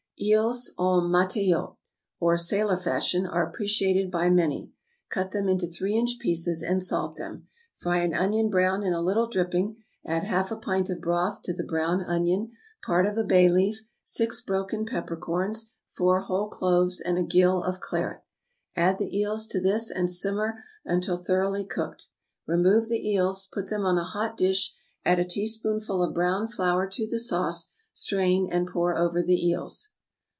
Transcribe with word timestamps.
Eels 0.23 0.69
en 0.77 1.09
matelotte, 1.09 1.75
or 2.19 2.37
sailor 2.37 2.77
fashion, 2.77 3.25
are 3.25 3.47
appreciated 3.49 4.11
by 4.11 4.29
many. 4.29 4.71
Cut 5.09 5.31
them 5.31 5.49
into 5.49 5.65
three 5.65 5.97
inch 5.97 6.19
pieces, 6.19 6.61
and 6.61 6.83
salt 6.83 7.15
them. 7.15 7.47
Fry 7.79 8.01
an 8.03 8.13
onion 8.13 8.47
brown 8.51 8.83
in 8.83 8.93
a 8.93 9.01
little 9.01 9.25
dripping; 9.25 9.77
add 10.05 10.23
half 10.23 10.51
a 10.51 10.55
pint 10.55 10.91
of 10.91 11.01
broth 11.01 11.41
to 11.41 11.53
the 11.53 11.63
brown 11.63 12.03
onion, 12.03 12.51
part 12.85 13.07
of 13.07 13.17
a 13.17 13.23
bay 13.23 13.49
leaf, 13.49 13.81
six 14.03 14.41
broken 14.41 14.85
peppercorns, 14.85 15.71
four 15.89 16.19
whole 16.19 16.49
cloves, 16.49 17.01
and 17.01 17.17
a 17.17 17.23
gill 17.23 17.63
of 17.63 17.79
claret. 17.79 18.21
Add 18.75 18.99
the 18.99 19.17
eels 19.17 19.47
to 19.47 19.59
this, 19.59 19.89
and 19.89 20.07
simmer 20.07 20.59
until 20.85 21.17
thoroughly 21.17 21.65
cooked. 21.65 22.09
Remove 22.45 22.89
the 22.89 23.09
eels, 23.09 23.47
put 23.51 23.71
them 23.71 23.85
on 23.87 23.97
a 23.97 24.03
hot 24.03 24.37
dish, 24.37 24.75
add 25.03 25.17
a 25.17 25.25
teaspoonful 25.25 26.03
of 26.03 26.13
browned 26.13 26.53
flour 26.53 26.87
to 26.89 27.07
the 27.07 27.19
sauce, 27.19 27.71
strain, 27.91 28.47
and 28.51 28.67
pour 28.67 28.95
over 28.95 29.23
the 29.23 29.47
eels. 29.47 29.87